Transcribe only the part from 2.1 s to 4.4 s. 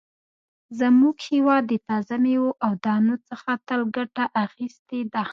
مېوو او دانو څخه تل ګټه